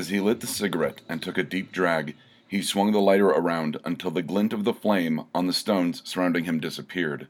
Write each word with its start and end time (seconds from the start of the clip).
As 0.00 0.08
he 0.08 0.18
lit 0.18 0.40
the 0.40 0.46
cigarette 0.46 1.02
and 1.10 1.20
took 1.20 1.36
a 1.36 1.42
deep 1.42 1.72
drag, 1.72 2.16
he 2.48 2.62
swung 2.62 2.90
the 2.90 3.02
lighter 3.02 3.28
around 3.28 3.76
until 3.84 4.10
the 4.10 4.22
glint 4.22 4.54
of 4.54 4.64
the 4.64 4.72
flame 4.72 5.26
on 5.34 5.46
the 5.46 5.52
stones 5.52 6.00
surrounding 6.06 6.44
him 6.44 6.58
disappeared. 6.58 7.28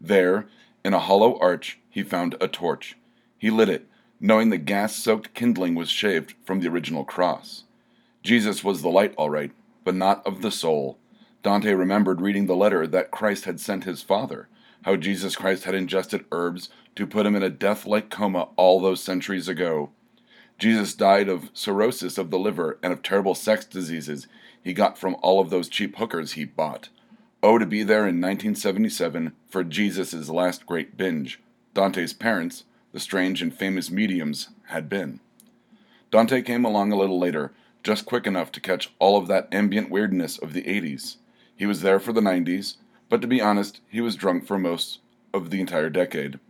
There, 0.00 0.48
in 0.84 0.94
a 0.94 0.98
hollow 0.98 1.38
arch, 1.38 1.78
he 1.88 2.02
found 2.02 2.34
a 2.40 2.48
torch. 2.48 2.96
He 3.38 3.50
lit 3.50 3.68
it, 3.68 3.86
knowing 4.18 4.50
the 4.50 4.58
gas 4.58 4.96
soaked 4.96 5.32
kindling 5.32 5.76
was 5.76 5.90
shaved 5.90 6.34
from 6.44 6.58
the 6.58 6.66
original 6.66 7.04
cross. 7.04 7.62
Jesus 8.24 8.64
was 8.64 8.82
the 8.82 8.88
light, 8.88 9.14
all 9.16 9.30
right, 9.30 9.52
but 9.84 9.94
not 9.94 10.26
of 10.26 10.42
the 10.42 10.50
soul. 10.50 10.98
Dante 11.44 11.72
remembered 11.72 12.20
reading 12.20 12.46
the 12.46 12.56
letter 12.56 12.84
that 12.88 13.12
Christ 13.12 13.44
had 13.44 13.60
sent 13.60 13.84
his 13.84 14.02
father, 14.02 14.48
how 14.82 14.96
Jesus 14.96 15.36
Christ 15.36 15.62
had 15.62 15.76
ingested 15.76 16.24
herbs 16.32 16.68
to 16.96 17.06
put 17.06 17.26
him 17.26 17.36
in 17.36 17.44
a 17.44 17.48
death 17.48 17.86
like 17.86 18.10
coma 18.10 18.48
all 18.56 18.80
those 18.80 19.00
centuries 19.00 19.46
ago. 19.46 19.90
Jesus 20.58 20.94
died 20.94 21.28
of 21.28 21.50
cirrhosis 21.54 22.18
of 22.18 22.30
the 22.30 22.38
liver 22.38 22.78
and 22.82 22.92
of 22.92 23.02
terrible 23.02 23.34
sex 23.34 23.64
diseases 23.64 24.26
he 24.62 24.72
got 24.72 24.98
from 24.98 25.16
all 25.22 25.40
of 25.40 25.50
those 25.50 25.68
cheap 25.68 25.96
hookers 25.96 26.32
he 26.32 26.44
bought. 26.44 26.88
Oh, 27.42 27.58
to 27.58 27.66
be 27.66 27.84
there 27.84 28.00
in 28.00 28.20
1977 28.20 29.32
for 29.48 29.62
Jesus' 29.62 30.28
last 30.28 30.66
great 30.66 30.96
binge. 30.96 31.40
Dante's 31.74 32.12
parents, 32.12 32.64
the 32.92 32.98
strange 32.98 33.40
and 33.40 33.54
famous 33.54 33.90
mediums, 33.90 34.48
had 34.66 34.88
been. 34.88 35.20
Dante 36.10 36.42
came 36.42 36.64
along 36.64 36.90
a 36.90 36.96
little 36.96 37.20
later, 37.20 37.52
just 37.84 38.06
quick 38.06 38.26
enough 38.26 38.50
to 38.52 38.60
catch 38.60 38.90
all 38.98 39.16
of 39.16 39.28
that 39.28 39.46
ambient 39.52 39.90
weirdness 39.90 40.38
of 40.38 40.52
the 40.52 40.62
80s. 40.62 41.16
He 41.54 41.66
was 41.66 41.82
there 41.82 42.00
for 42.00 42.12
the 42.12 42.20
90s, 42.20 42.76
but 43.08 43.20
to 43.20 43.28
be 43.28 43.40
honest, 43.40 43.80
he 43.88 44.00
was 44.00 44.16
drunk 44.16 44.46
for 44.46 44.58
most 44.58 44.98
of 45.32 45.50
the 45.50 45.60
entire 45.60 45.90
decade. 45.90 46.40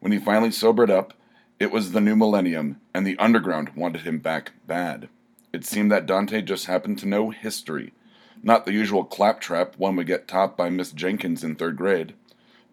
When 0.00 0.10
he 0.10 0.18
finally 0.18 0.50
sobered 0.50 0.90
up, 0.90 1.14
it 1.58 1.70
was 1.70 1.92
the 1.92 2.00
new 2.00 2.16
millennium, 2.16 2.80
and 2.92 3.06
the 3.06 3.18
underground 3.18 3.70
wanted 3.76 4.02
him 4.02 4.18
back 4.18 4.52
bad. 4.66 5.08
It 5.52 5.64
seemed 5.64 5.92
that 5.92 6.06
Dante 6.06 6.42
just 6.42 6.66
happened 6.66 6.98
to 6.98 7.08
know 7.08 7.30
history, 7.30 7.92
not 8.42 8.66
the 8.66 8.72
usual 8.72 9.04
claptrap 9.04 9.78
one 9.78 9.96
would 9.96 10.06
get 10.06 10.28
taught 10.28 10.56
by 10.56 10.68
Miss 10.68 10.92
Jenkins 10.92 11.42
in 11.44 11.54
third 11.54 11.76
grade. 11.76 12.14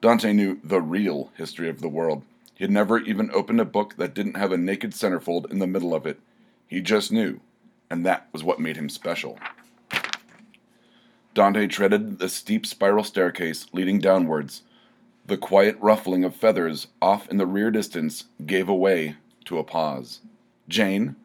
Dante 0.02 0.34
knew 0.34 0.60
the 0.64 0.82
real 0.82 1.32
history 1.38 1.70
of 1.70 1.80
the 1.80 1.88
world. 1.88 2.24
He 2.56 2.64
had 2.64 2.72
never 2.72 3.00
even 3.00 3.32
opened 3.32 3.62
a 3.62 3.66
book 3.66 3.96
that 3.98 4.14
didn't 4.14 4.38
have 4.38 4.52
a 4.52 4.58
naked 4.58 4.92
centerfold 4.92 5.50
in 5.52 5.60
the 5.60 5.68
middle 5.68 5.96
of 5.96 6.06
it. 6.06 6.20
He 6.68 6.82
just 6.82 7.12
knew, 7.12 7.40
and 7.90 8.06
that 8.06 8.28
was 8.34 8.44
what 8.44 8.60
made 8.60 8.78
him 8.78 8.90
special. 8.90 9.38
Dante 11.34 11.68
treaded 11.68 12.20
the 12.20 12.28
steep 12.28 12.66
spiral 12.66 13.04
staircase 13.04 13.68
leading 13.72 14.00
downwards. 14.00 14.64
The 15.32 15.38
quiet 15.38 15.78
ruffling 15.80 16.26
of 16.26 16.36
feathers 16.36 16.88
off 17.02 17.30
in 17.30 17.38
the 17.38 17.46
rear 17.46 17.72
distance 17.72 18.26
gave 18.46 18.68
way 18.68 19.16
to 19.46 19.60
a 19.60 19.64
pause. 19.64 20.20
Jane, 20.68 21.16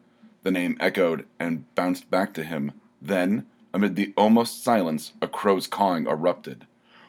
the 0.43 0.49
name 0.49 0.77
echoed 0.79 1.25
and 1.37 1.65
bounced 1.75 2.09
back 2.09 2.33
to 2.35 2.45
him. 2.45 2.71
Then, 3.01 3.47
amid 3.73 3.97
the 3.97 4.13
almost 4.15 4.63
silence, 4.63 5.11
a 5.21 5.27
crow's 5.27 5.67
cawing 5.67 6.07
erupted. 6.07 6.65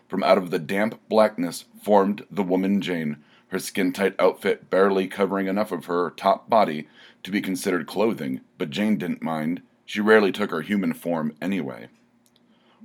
From 0.08 0.24
out 0.24 0.38
of 0.38 0.50
the 0.50 0.58
damp 0.58 0.98
blackness 1.08 1.66
formed 1.80 2.26
the 2.32 2.42
woman 2.42 2.80
Jane, 2.80 3.18
her 3.50 3.60
skin 3.60 3.92
tight 3.92 4.16
outfit 4.18 4.68
barely 4.68 5.06
covering 5.06 5.46
enough 5.46 5.70
of 5.70 5.84
her 5.84 6.10
top 6.10 6.50
body 6.50 6.88
to 7.22 7.30
be 7.30 7.40
considered 7.40 7.86
clothing, 7.86 8.40
but 8.58 8.70
Jane 8.70 8.98
didn't 8.98 9.22
mind. 9.22 9.62
She 9.86 10.00
rarely 10.00 10.32
took 10.32 10.50
her 10.50 10.62
human 10.62 10.94
form 10.94 11.36
anyway. 11.40 11.90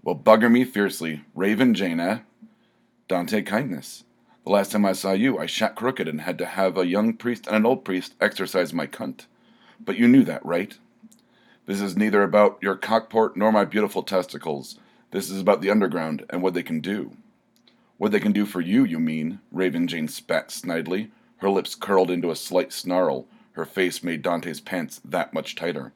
Well, 0.04 0.16
bugger 0.16 0.52
me 0.52 0.66
fiercely. 0.66 1.24
Raven 1.34 1.74
Jane, 1.74 2.00
eh? 2.00 2.20
Dante 3.14 3.44
Kindness. 3.44 4.06
The 4.44 4.50
last 4.50 4.72
time 4.72 4.88
I 4.88 4.94
saw 4.94 5.12
you, 5.12 5.38
I 5.38 5.46
shot 5.46 5.76
crooked 5.76 6.08
and 6.08 6.22
had 6.22 6.40
to 6.40 6.48
have 6.48 6.76
a 6.76 6.88
young 6.88 7.14
priest 7.14 7.46
and 7.46 7.56
an 7.56 7.64
old 7.64 7.86
priest 7.86 8.16
exercise 8.20 8.74
my 8.74 8.88
cunt. 8.88 9.28
But 9.80 9.98
you 9.98 10.08
knew 10.08 10.24
that, 10.24 10.44
right? 10.44 10.76
This 11.68 11.80
is 11.80 11.96
neither 11.96 12.24
about 12.24 12.58
your 12.60 12.76
cockport 12.76 13.38
nor 13.38 13.52
my 13.52 13.66
beautiful 13.66 14.02
testicles. 14.02 14.80
This 15.12 15.30
is 15.30 15.40
about 15.40 15.62
the 15.62 15.70
underground 15.70 16.26
and 16.32 16.42
what 16.42 16.56
they 16.56 16.64
can 16.64 16.80
do. 16.80 17.16
What 18.00 18.12
they 18.12 18.20
can 18.20 18.32
do 18.32 18.48
for 18.48 18.62
you, 18.62 18.84
you 18.84 19.00
mean? 19.00 19.42
Raven 19.52 19.88
Jane 19.88 20.08
spat 20.08 20.50
snidely. 20.50 21.12
Her 21.38 21.52
lips 21.52 21.76
curled 21.76 22.10
into 22.10 22.32
a 22.32 22.36
slight 22.36 22.74
snarl. 22.74 23.28
Her 23.52 23.66
face 23.66 24.02
made 24.02 24.24
Dante's 24.24 24.60
pants 24.60 25.00
that 25.06 25.36
much 25.36 25.54
tighter. 25.54 25.94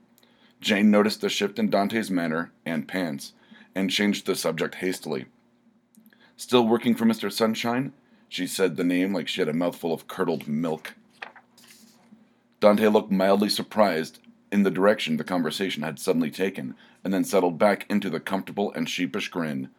Jane 0.61 0.91
noticed 0.91 1.21
the 1.21 1.29
shift 1.29 1.57
in 1.57 1.71
Dante's 1.71 2.11
manner 2.11 2.51
and 2.63 2.87
pants, 2.87 3.33
and 3.73 3.89
changed 3.89 4.27
the 4.27 4.35
subject 4.35 4.75
hastily. 4.75 5.25
Still 6.37 6.67
working 6.67 6.95
for 6.95 7.05
Mr. 7.05 7.31
Sunshine? 7.31 7.93
She 8.29 8.47
said 8.47 8.75
the 8.75 8.83
name 8.83 9.13
like 9.13 9.27
she 9.27 9.41
had 9.41 9.49
a 9.49 9.53
mouthful 9.53 9.93
of 9.93 10.07
curdled 10.07 10.47
milk. 10.47 10.93
Dante 12.59 12.87
looked 12.87 13.11
mildly 13.11 13.49
surprised 13.49 14.19
in 14.51 14.63
the 14.63 14.71
direction 14.71 15.17
the 15.17 15.23
conversation 15.23 15.83
had 15.83 15.99
suddenly 15.99 16.31
taken, 16.31 16.75
and 17.03 17.13
then 17.13 17.23
settled 17.23 17.57
back 17.57 17.85
into 17.89 18.09
the 18.09 18.19
comfortable 18.19 18.71
and 18.73 18.89
sheepish 18.89 19.29
grin. 19.29 19.69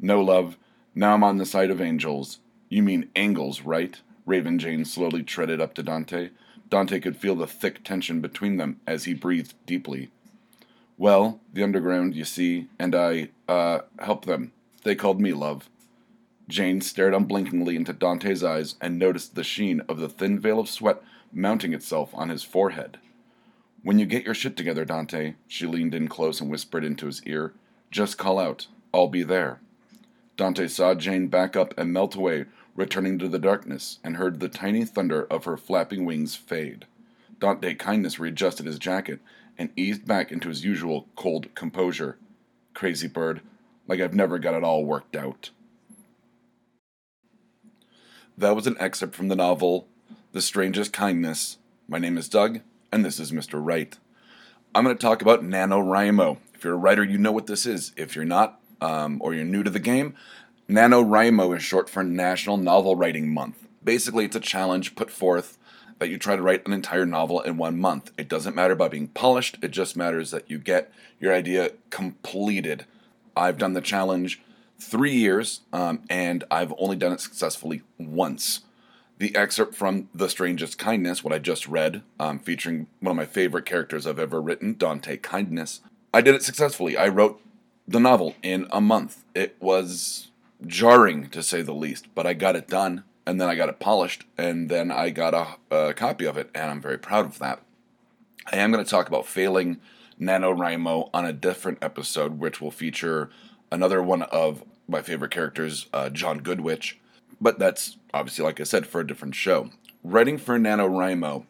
No, 0.00 0.20
love. 0.20 0.56
Now 0.94 1.14
I'm 1.14 1.24
on 1.24 1.38
the 1.38 1.46
side 1.46 1.70
of 1.70 1.80
angels. 1.80 2.38
You 2.68 2.82
mean 2.82 3.10
angles, 3.14 3.62
right? 3.62 4.00
Raven 4.24 4.58
Jane 4.58 4.84
slowly 4.84 5.22
treaded 5.22 5.60
up 5.60 5.74
to 5.74 5.82
Dante. 5.82 6.30
Dante 6.68 6.98
could 7.00 7.16
feel 7.16 7.36
the 7.36 7.46
thick 7.46 7.84
tension 7.84 8.20
between 8.20 8.56
them 8.56 8.80
as 8.86 9.04
he 9.04 9.14
breathed 9.14 9.54
deeply. 9.66 10.10
Well, 10.98 11.40
the 11.52 11.62
underground, 11.62 12.14
you 12.14 12.24
see, 12.24 12.68
and 12.78 12.94
I, 12.94 13.28
uh, 13.48 13.80
helped 13.98 14.26
them. 14.26 14.52
They 14.82 14.94
called 14.94 15.20
me 15.20 15.32
love. 15.32 15.68
Jane 16.48 16.80
stared 16.80 17.14
unblinkingly 17.14 17.74
into 17.74 17.92
Dante's 17.92 18.44
eyes 18.44 18.76
and 18.80 18.98
noticed 18.98 19.34
the 19.34 19.42
sheen 19.42 19.80
of 19.88 19.98
the 19.98 20.08
thin 20.08 20.38
veil 20.38 20.60
of 20.60 20.68
sweat 20.68 21.02
mounting 21.32 21.72
itself 21.72 22.14
on 22.14 22.28
his 22.28 22.44
forehead. 22.44 22.98
When 23.82 23.98
you 23.98 24.06
get 24.06 24.24
your 24.24 24.34
shit 24.34 24.56
together, 24.56 24.84
Dante, 24.84 25.34
she 25.46 25.66
leaned 25.66 25.94
in 25.94 26.08
close 26.08 26.40
and 26.40 26.50
whispered 26.50 26.84
into 26.84 27.06
his 27.06 27.22
ear, 27.24 27.52
just 27.90 28.18
call 28.18 28.38
out. 28.38 28.68
I'll 28.94 29.08
be 29.08 29.22
there. 29.22 29.60
Dante 30.36 30.68
saw 30.68 30.94
Jane 30.94 31.28
back 31.28 31.56
up 31.56 31.72
and 31.78 31.92
melt 31.92 32.14
away, 32.14 32.46
returning 32.74 33.18
to 33.18 33.28
the 33.28 33.38
darkness, 33.38 33.98
and 34.04 34.16
heard 34.16 34.38
the 34.38 34.48
tiny 34.48 34.84
thunder 34.84 35.24
of 35.24 35.44
her 35.44 35.56
flapping 35.56 36.04
wings 36.04 36.34
fade. 36.34 36.86
Dante 37.38 37.74
Kindness 37.74 38.18
readjusted 38.18 38.66
his 38.66 38.78
jacket 38.78 39.20
and 39.58 39.70
eased 39.76 40.06
back 40.06 40.30
into 40.30 40.48
his 40.48 40.64
usual 40.64 41.06
cold 41.16 41.54
composure. 41.54 42.18
Crazy 42.74 43.08
bird, 43.08 43.40
like 43.86 44.00
I've 44.00 44.14
never 44.14 44.38
got 44.38 44.54
it 44.54 44.64
all 44.64 44.84
worked 44.84 45.16
out. 45.16 45.50
That 48.38 48.54
was 48.54 48.66
an 48.66 48.76
excerpt 48.78 49.14
from 49.14 49.28
the 49.28 49.36
novel 49.36 49.88
the 50.32 50.42
Strangest 50.42 50.92
Kindness. 50.92 51.56
My 51.88 51.96
name 51.98 52.18
is 52.18 52.28
Doug, 52.28 52.60
and 52.92 53.02
this 53.02 53.18
is 53.18 53.32
Mr. 53.32 53.58
Wright. 53.64 53.96
I'm 54.74 54.84
going 54.84 54.94
to 54.94 55.00
talk 55.00 55.22
about 55.22 55.42
NaNoWriMo. 55.42 56.36
If 56.52 56.62
you're 56.62 56.74
a 56.74 56.76
writer, 56.76 57.02
you 57.02 57.16
know 57.16 57.32
what 57.32 57.46
this 57.46 57.64
is. 57.64 57.92
If 57.96 58.14
you're 58.14 58.26
not, 58.26 58.60
um, 58.82 59.22
or 59.22 59.32
you're 59.32 59.46
new 59.46 59.62
to 59.62 59.70
the 59.70 59.80
game, 59.80 60.14
NaNoWriMo 60.68 61.56
is 61.56 61.62
short 61.62 61.88
for 61.88 62.04
National 62.04 62.58
Novel 62.58 62.94
Writing 62.94 63.32
Month. 63.32 63.66
Basically, 63.82 64.26
it's 64.26 64.36
a 64.36 64.40
challenge 64.40 64.96
put 64.96 65.10
forth 65.10 65.56
that 65.98 66.10
you 66.10 66.18
try 66.18 66.36
to 66.36 66.42
write 66.42 66.66
an 66.66 66.74
entire 66.74 67.06
novel 67.06 67.40
in 67.40 67.56
one 67.56 67.78
month. 67.78 68.10
It 68.18 68.28
doesn't 68.28 68.54
matter 68.54 68.74
about 68.74 68.90
being 68.90 69.08
polished, 69.08 69.56
it 69.62 69.70
just 69.70 69.96
matters 69.96 70.30
that 70.32 70.50
you 70.50 70.58
get 70.58 70.92
your 71.18 71.32
idea 71.32 71.70
completed. 71.88 72.84
I've 73.34 73.56
done 73.56 73.72
the 73.72 73.80
challenge 73.80 74.42
three 74.78 75.14
years, 75.14 75.60
um, 75.72 76.02
and 76.08 76.44
I've 76.50 76.74
only 76.78 76.96
done 76.96 77.12
it 77.12 77.20
successfully 77.20 77.82
once 77.98 78.60
the 79.18 79.34
excerpt 79.34 79.74
from 79.74 80.08
The 80.14 80.28
Strangest 80.28 80.78
Kindness, 80.78 81.24
what 81.24 81.32
I 81.32 81.38
just 81.38 81.66
read, 81.66 82.02
um, 82.20 82.38
featuring 82.38 82.86
one 83.00 83.12
of 83.12 83.16
my 83.16 83.24
favorite 83.24 83.64
characters 83.64 84.06
I've 84.06 84.18
ever 84.18 84.40
written, 84.40 84.76
Dante 84.76 85.16
Kindness. 85.16 85.80
I 86.12 86.20
did 86.20 86.34
it 86.34 86.42
successfully. 86.42 86.96
I 86.96 87.08
wrote 87.08 87.40
the 87.88 88.00
novel 88.00 88.34
in 88.42 88.66
a 88.70 88.80
month. 88.80 89.24
It 89.34 89.56
was 89.58 90.28
jarring, 90.66 91.30
to 91.30 91.42
say 91.42 91.62
the 91.62 91.72
least, 91.72 92.08
but 92.14 92.26
I 92.26 92.34
got 92.34 92.56
it 92.56 92.68
done, 92.68 93.04
and 93.26 93.40
then 93.40 93.48
I 93.48 93.54
got 93.54 93.68
it 93.68 93.80
polished, 93.80 94.24
and 94.36 94.68
then 94.68 94.90
I 94.90 95.10
got 95.10 95.34
a, 95.34 95.74
a 95.74 95.94
copy 95.94 96.26
of 96.26 96.36
it, 96.36 96.50
and 96.54 96.70
I'm 96.70 96.80
very 96.80 96.98
proud 96.98 97.24
of 97.24 97.38
that. 97.38 97.62
I 98.52 98.56
am 98.56 98.70
going 98.70 98.84
to 98.84 98.90
talk 98.90 99.08
about 99.08 99.26
failing 99.26 99.80
NaNoWriMo 100.20 101.10
on 101.12 101.24
a 101.24 101.32
different 101.32 101.78
episode, 101.82 102.38
which 102.38 102.60
will 102.60 102.70
feature 102.70 103.30
another 103.72 104.02
one 104.02 104.22
of 104.22 104.62
my 104.88 105.02
favorite 105.02 105.30
characters, 105.30 105.86
uh, 105.92 106.10
John 106.10 106.40
Goodwitch 106.40 106.94
but 107.40 107.58
that's 107.58 107.96
obviously, 108.14 108.44
like 108.44 108.60
I 108.60 108.64
said, 108.64 108.86
for 108.86 109.00
a 109.00 109.06
different 109.06 109.34
show. 109.34 109.70
Writing 110.02 110.38
for 110.38 110.58
NaNoWriMo, 110.58 111.44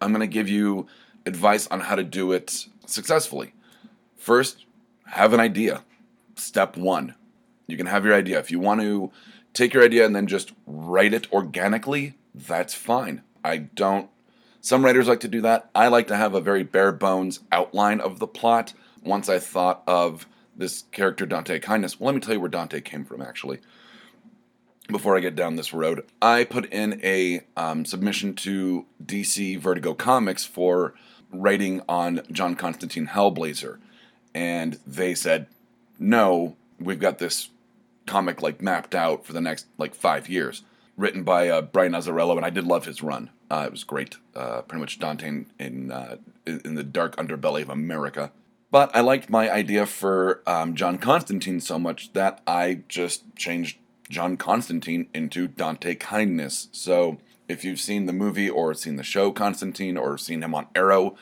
I'm 0.00 0.12
going 0.12 0.20
to 0.20 0.32
give 0.32 0.48
you 0.48 0.86
advice 1.26 1.66
on 1.68 1.80
how 1.80 1.96
to 1.96 2.04
do 2.04 2.32
it 2.32 2.66
successfully. 2.86 3.54
First, 4.16 4.66
have 5.06 5.32
an 5.32 5.40
idea. 5.40 5.84
Step 6.36 6.76
one. 6.76 7.14
You 7.66 7.76
can 7.76 7.86
have 7.86 8.04
your 8.04 8.14
idea. 8.14 8.38
If 8.38 8.50
you 8.50 8.60
want 8.60 8.80
to 8.80 9.10
take 9.52 9.74
your 9.74 9.84
idea 9.84 10.06
and 10.06 10.14
then 10.14 10.26
just 10.26 10.52
write 10.66 11.12
it 11.12 11.30
organically, 11.32 12.16
that's 12.34 12.74
fine. 12.74 13.22
I 13.44 13.58
don't. 13.58 14.08
Some 14.60 14.84
writers 14.84 15.08
like 15.08 15.20
to 15.20 15.28
do 15.28 15.40
that. 15.42 15.70
I 15.74 15.88
like 15.88 16.08
to 16.08 16.16
have 16.16 16.34
a 16.34 16.40
very 16.40 16.62
bare 16.62 16.92
bones 16.92 17.40
outline 17.50 18.00
of 18.00 18.18
the 18.18 18.26
plot. 18.26 18.74
Once 19.02 19.28
I 19.28 19.38
thought 19.38 19.82
of 19.86 20.26
this 20.58 20.84
character, 20.92 21.24
Dante 21.24 21.58
Kindness, 21.58 21.98
well, 21.98 22.06
let 22.06 22.16
me 22.16 22.20
tell 22.20 22.34
you 22.34 22.40
where 22.40 22.50
Dante 22.50 22.82
came 22.82 23.04
from, 23.06 23.22
actually 23.22 23.60
before 24.88 25.16
I 25.16 25.20
get 25.20 25.36
down 25.36 25.56
this 25.56 25.72
road, 25.72 26.04
I 26.20 26.44
put 26.44 26.72
in 26.72 27.00
a 27.04 27.42
um, 27.56 27.84
submission 27.84 28.34
to 28.36 28.86
DC 29.04 29.58
Vertigo 29.58 29.94
Comics 29.94 30.44
for 30.44 30.94
writing 31.30 31.82
on 31.88 32.22
John 32.32 32.54
Constantine 32.54 33.08
Hellblazer, 33.08 33.78
and 34.34 34.78
they 34.86 35.14
said, 35.14 35.46
"No, 35.98 36.56
we've 36.80 36.98
got 36.98 37.18
this 37.18 37.50
comic 38.06 38.40
like 38.40 38.62
mapped 38.62 38.94
out 38.94 39.26
for 39.26 39.32
the 39.32 39.40
next 39.40 39.66
like 39.76 39.94
five 39.94 40.28
years." 40.28 40.62
Written 40.96 41.22
by 41.22 41.48
uh, 41.48 41.62
Brian 41.62 41.92
Azzarello, 41.92 42.36
and 42.36 42.44
I 42.44 42.50
did 42.50 42.64
love 42.64 42.84
his 42.84 43.04
run. 43.04 43.30
Uh, 43.48 43.64
it 43.66 43.70
was 43.70 43.84
great. 43.84 44.16
Uh, 44.34 44.62
pretty 44.62 44.80
much 44.80 44.98
Dante 44.98 45.28
in 45.28 45.46
in, 45.58 45.92
uh, 45.92 46.16
in 46.44 46.74
the 46.74 46.82
dark 46.82 47.14
underbelly 47.16 47.62
of 47.62 47.70
America. 47.70 48.32
But 48.70 48.94
I 48.94 49.00
liked 49.00 49.30
my 49.30 49.50
idea 49.50 49.86
for 49.86 50.42
um, 50.46 50.74
John 50.74 50.98
Constantine 50.98 51.60
so 51.60 51.78
much 51.78 52.12
that 52.12 52.42
I 52.46 52.82
just 52.88 53.34
changed 53.34 53.78
John 54.10 54.36
Constantine 54.36 55.08
into 55.14 55.48
Dante 55.48 55.94
Kindness. 55.94 56.68
So 56.72 57.18
if 57.48 57.64
you've 57.64 57.80
seen 57.80 58.06
the 58.06 58.12
movie 58.12 58.50
or 58.50 58.74
seen 58.74 58.96
the 58.96 59.02
show 59.02 59.32
Constantine 59.32 59.96
or 59.96 60.18
seen 60.18 60.42
him 60.42 60.54
on 60.54 60.66
Arrow, 60.74 61.16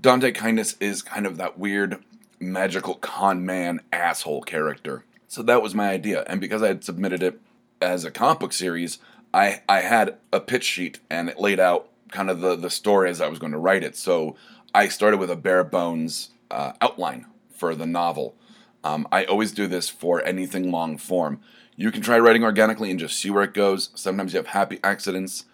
Dante 0.00 0.32
Kindness 0.32 0.76
is 0.80 1.02
kind 1.02 1.24
of 1.24 1.36
that 1.36 1.58
weird 1.58 2.02
magical 2.40 2.94
con 2.94 3.46
man 3.46 3.80
asshole 3.92 4.42
character. 4.42 5.04
So 5.28 5.42
that 5.44 5.62
was 5.62 5.74
my 5.74 5.90
idea. 5.90 6.24
And 6.26 6.40
because 6.40 6.62
I 6.62 6.68
had 6.68 6.82
submitted 6.82 7.22
it 7.22 7.40
as 7.80 8.04
a 8.04 8.10
comic 8.10 8.40
book 8.40 8.52
series, 8.52 8.98
I, 9.32 9.62
I 9.68 9.82
had 9.82 10.16
a 10.32 10.40
pitch 10.40 10.64
sheet 10.64 10.98
and 11.08 11.28
it 11.28 11.38
laid 11.38 11.60
out 11.60 11.88
kind 12.10 12.28
of 12.28 12.40
the, 12.40 12.56
the 12.56 12.70
story 12.70 13.08
as 13.08 13.20
I 13.20 13.28
was 13.28 13.38
going 13.38 13.52
to 13.52 13.58
write 13.58 13.84
it. 13.84 13.94
So 13.96 14.34
I 14.74 14.88
started 14.88 15.18
with 15.18 15.30
a 15.30 15.36
bare 15.36 15.62
bones 15.62 16.30
uh, 16.50 16.72
outline 16.80 17.26
for 17.50 17.74
the 17.74 17.86
novel. 17.86 18.36
Um, 18.82 19.06
I 19.12 19.24
always 19.24 19.52
do 19.52 19.66
this 19.66 19.88
for 19.88 20.24
anything 20.24 20.70
long 20.70 20.96
form. 20.96 21.40
You 21.76 21.90
can 21.90 22.02
try 22.02 22.18
writing 22.18 22.44
organically 22.44 22.90
and 22.90 22.98
just 22.98 23.18
see 23.18 23.30
where 23.30 23.42
it 23.42 23.54
goes. 23.54 23.90
Sometimes 23.94 24.32
you 24.32 24.38
have 24.38 24.48
happy 24.48 24.80
accidents. 24.82 25.44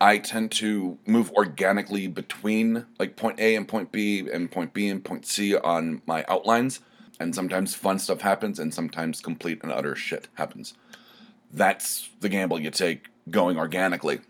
I 0.00 0.18
tend 0.18 0.52
to 0.52 0.98
move 1.06 1.30
organically 1.32 2.06
between 2.06 2.86
like 2.98 3.16
point 3.16 3.40
A 3.40 3.54
and 3.56 3.66
point 3.66 3.92
B 3.92 4.28
and 4.30 4.50
point 4.50 4.74
B 4.74 4.88
and 4.88 5.04
point 5.04 5.26
C 5.26 5.56
on 5.56 6.02
my 6.06 6.24
outlines. 6.28 6.80
And 7.18 7.34
sometimes 7.34 7.74
fun 7.74 7.98
stuff 7.98 8.20
happens 8.20 8.58
and 8.58 8.74
sometimes 8.74 9.22
complete 9.22 9.62
and 9.62 9.72
utter 9.72 9.96
shit 9.96 10.28
happens. 10.34 10.74
That's 11.50 12.10
the 12.20 12.28
gamble 12.28 12.60
you 12.60 12.70
take 12.70 13.06
going 13.30 13.56
organically. 13.56 14.20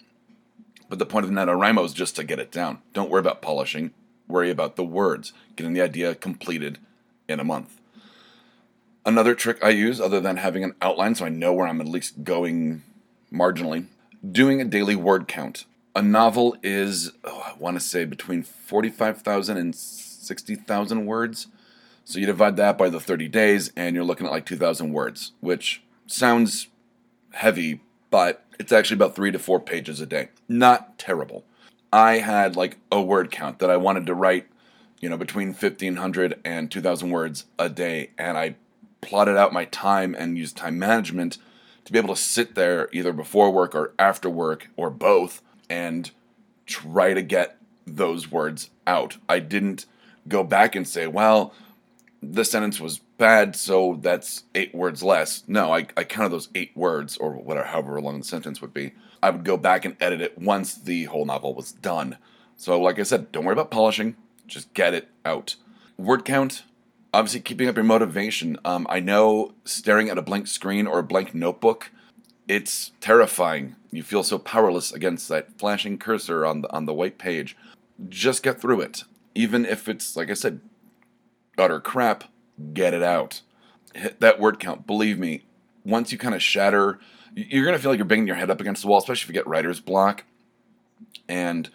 But 0.89 1.01
the 1.01 1.07
point 1.07 1.25
of 1.27 1.33
NaNoWriMo 1.33 1.85
is 1.85 1.93
just 1.93 2.15
to 2.17 2.25
get 2.25 2.39
it 2.39 2.53
down. 2.53 2.81
Don't 2.93 3.11
worry 3.11 3.21
about 3.21 3.43
polishing, 3.43 3.93
worry 4.29 4.51
about 4.51 4.77
the 4.77 4.85
words, 4.85 5.33
getting 5.55 5.73
the 5.73 5.83
idea 5.83 6.15
completed 6.15 6.79
in 7.29 7.41
a 7.41 7.45
month. 7.45 7.81
Another 9.05 9.35
trick 9.35 9.59
I 9.63 9.71
use, 9.71 10.01
other 10.01 10.21
than 10.21 10.37
having 10.37 10.65
an 10.65 10.75
outline 10.83 11.15
so 11.15 11.27
I 11.27 11.29
know 11.29 11.53
where 11.53 11.67
I'm 11.67 11.81
at 11.81 11.89
least 11.89 12.25
going 12.25 12.83
marginally, 13.33 13.87
doing 14.33 14.61
a 14.61 14.65
daily 14.65 14.97
word 14.97 15.29
count. 15.29 15.65
A 15.95 16.03
novel 16.03 16.57
is, 16.63 17.13
oh, 17.25 17.43
I 17.47 17.55
want 17.59 17.77
to 17.77 17.81
say, 17.81 18.05
between 18.05 18.43
45,000 18.43 19.57
and 19.57 19.75
60,000 19.75 21.07
words. 21.07 21.47
So 22.05 22.19
you 22.19 22.27
divide 22.27 22.57
that 22.57 22.77
by 22.77 22.89
the 22.89 23.01
30 23.01 23.29
days, 23.29 23.73
and 23.77 23.95
you're 23.95 24.05
looking 24.05 24.27
at 24.27 24.33
like 24.33 24.47
2,000 24.47 24.93
words, 24.93 25.33
which 25.41 25.83
sounds 26.07 26.69
heavy, 27.33 27.81
but 28.11 28.45
it's 28.59 28.73
actually 28.73 28.97
about 28.97 29.15
three 29.15 29.31
to 29.31 29.39
four 29.39 29.61
pages 29.61 30.01
a 30.01 30.07
day. 30.07 30.29
Not 30.49 30.99
terrible. 30.99 31.45
I 31.97 32.19
had 32.19 32.57
like 32.57 32.77
a 32.93 33.01
word 33.01 33.31
count 33.31 33.59
that 33.61 33.71
I 33.71 33.79
wanted 33.79 34.05
to 34.07 34.15
write, 34.15 34.47
you 35.01 35.09
know, 35.09 35.17
between 35.17 35.55
1,500 35.55 36.39
and 36.45 36.71
2,000 36.71 37.09
words 37.09 37.47
a 37.59 37.71
day, 37.71 38.11
and 38.19 38.37
I 38.37 38.57
plotted 39.01 39.39
out 39.39 39.55
my 39.55 39.65
time 39.65 40.15
and 40.15 40.37
used 40.37 40.59
time 40.59 40.79
management 40.79 41.39
to 41.87 41.93
be 41.93 41.99
able 41.99 42.15
to 42.15 42.21
sit 42.21 42.55
there 42.55 42.91
either 42.93 43.15
before 43.15 43.51
work 43.51 43.75
or 43.75 43.95
after 43.99 44.29
work 44.29 44.69
or 44.77 44.91
both 44.91 45.41
and 45.71 46.11
try 46.67 47.15
to 47.15 47.23
get 47.23 47.57
those 47.87 48.31
words 48.31 48.69
out. 48.87 49.17
I 49.27 49.39
didn't 49.39 49.87
go 50.29 50.45
back 50.45 50.75
and 50.75 50.87
say, 50.87 51.07
well, 51.07 51.55
this 52.23 52.51
sentence 52.51 52.79
was 52.79 52.99
bad, 53.17 53.57
so 53.57 53.99
that's 54.03 54.43
eight 54.55 54.75
words 54.75 55.03
less. 55.03 55.45
No, 55.47 55.73
I, 55.73 55.87
I 55.97 56.05
counted 56.05 56.29
those 56.31 56.51
eight 56.55 56.77
words, 56.77 57.17
or 57.17 57.33
whatever, 57.33 57.69
however 57.69 58.01
long 58.03 58.19
the 58.19 58.25
sentence 58.27 58.61
would 58.61 58.75
be. 58.75 58.93
I 59.23 59.31
would 59.31 59.45
go 59.45 59.57
back 59.57 59.85
and 59.85 59.97
edit 60.01 60.21
it 60.21 60.39
once 60.39 60.75
the 60.75 61.05
whole 61.05 61.25
novel 61.25 61.55
was 61.55 61.73
done. 61.73 62.19
So, 62.57 62.81
like 62.81 62.99
I 62.99 63.03
said, 63.03 63.33
don't 63.33 63.45
worry 63.45 63.53
about 63.53 63.71
polishing, 63.71 64.17
just 64.47 64.73
get 64.75 64.95
it 64.95 65.09
out. 65.25 65.57
Word 65.99 66.25
count, 66.25 66.65
obviously 67.13 67.41
keeping 67.41 67.69
up 67.69 67.77
your 67.77 67.85
motivation. 67.85 68.59
Um, 68.65 68.87
I 68.91 69.01
know 69.01 69.55
staring 69.65 70.09
at 70.09 70.19
a 70.19 70.23
blank 70.23 70.47
screen 70.47 70.87
or 70.87 70.99
a 70.99 71.05
blank 71.05 71.35
notebook, 71.35 71.91
it's 72.49 72.93
terrifying. 73.01 73.77
You 73.91 74.03
feel 74.03 74.23
so 74.23 74.39
powerless 74.39 74.93
against 74.93 75.29
that 75.29 75.59
flashing 75.59 75.99
cursor 75.99 76.45
on 76.47 76.63
the 76.63 76.73
on 76.73 76.85
the 76.85 76.95
white 76.95 77.19
page. 77.19 77.57
Just 78.09 78.43
get 78.43 78.61
through 78.61 78.83
it. 78.83 79.05
Even 79.35 79.65
if 79.65 79.89
it's 79.89 80.17
like 80.17 80.31
I 80.31 80.35
said, 80.35 80.61
utter 81.59 81.81
crap, 81.81 82.25
get 82.73 82.95
it 82.95 83.03
out. 83.03 83.41
Hit 83.95 84.21
that 84.21 84.39
word 84.39 84.61
count. 84.61 84.87
Believe 84.87 85.19
me, 85.19 85.45
once 85.85 86.13
you 86.13 86.19
kind 86.19 86.35
of 86.35 86.43
shatter, 86.43 86.99
you're 87.37 87.65
gonna 87.65 87.79
feel 87.79 87.93
like 87.93 87.99
you're 87.99 88.07
banging 88.07 88.27
your 88.27 88.37
head 88.37 88.51
up 88.51 88.61
against 88.61 88.83
the 88.83 88.89
wall, 88.89 88.99
especially 88.99 89.25
if 89.25 89.29
you 89.29 89.35
get 89.35 89.47
writer's 89.47 89.81
block. 89.81 90.25
And 91.29 91.69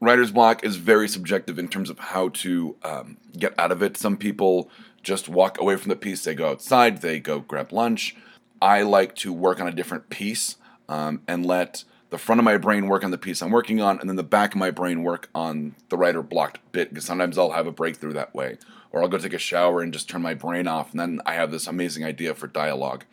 writer's 0.00 0.30
block 0.30 0.64
is 0.64 0.76
very 0.76 1.08
subjective 1.08 1.58
in 1.58 1.68
terms 1.68 1.90
of 1.90 1.98
how 1.98 2.28
to 2.30 2.76
um, 2.84 3.16
get 3.36 3.52
out 3.58 3.72
of 3.72 3.82
it. 3.82 3.96
Some 3.96 4.16
people 4.16 4.70
just 5.02 5.28
walk 5.28 5.60
away 5.60 5.76
from 5.76 5.88
the 5.88 5.96
piece. 5.96 6.24
They 6.24 6.34
go 6.34 6.50
outside, 6.50 7.02
they 7.02 7.18
go 7.18 7.40
grab 7.40 7.72
lunch. 7.72 8.16
I 8.62 8.82
like 8.82 9.14
to 9.16 9.32
work 9.32 9.60
on 9.60 9.68
a 9.68 9.72
different 9.72 10.08
piece 10.08 10.56
um, 10.88 11.22
and 11.26 11.44
let 11.44 11.84
the 12.10 12.18
front 12.18 12.38
of 12.38 12.44
my 12.44 12.56
brain 12.56 12.88
work 12.88 13.04
on 13.04 13.10
the 13.10 13.18
piece 13.18 13.42
I'm 13.42 13.50
working 13.50 13.80
on, 13.80 14.00
and 14.00 14.08
then 14.08 14.16
the 14.16 14.22
back 14.22 14.54
of 14.54 14.58
my 14.58 14.70
brain 14.70 15.02
work 15.02 15.28
on 15.34 15.74
the 15.90 15.98
writer 15.98 16.22
blocked 16.22 16.60
bit. 16.72 16.88
Because 16.88 17.04
sometimes 17.04 17.36
I'll 17.36 17.50
have 17.50 17.66
a 17.66 17.72
breakthrough 17.72 18.14
that 18.14 18.34
way, 18.34 18.56
or 18.90 19.02
I'll 19.02 19.08
go 19.08 19.18
take 19.18 19.34
a 19.34 19.38
shower 19.38 19.82
and 19.82 19.92
just 19.92 20.08
turn 20.08 20.22
my 20.22 20.34
brain 20.34 20.66
off, 20.66 20.90
and 20.90 21.00
then 21.00 21.20
I 21.26 21.34
have 21.34 21.50
this 21.50 21.66
amazing 21.66 22.04
idea 22.04 22.34
for 22.34 22.46
dialogue, 22.46 23.04